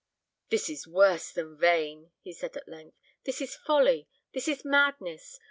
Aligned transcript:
"This 0.49 0.67
is 0.67 0.87
worse 0.87 1.31
than 1.31 1.55
vain," 1.59 2.09
he 2.23 2.33
said 2.33 2.57
at 2.57 2.67
length; 2.67 2.97
"this 3.23 3.39
is 3.39 3.53
folly; 3.55 4.07
this 4.33 4.47
is 4.47 4.65
madness. 4.65 5.39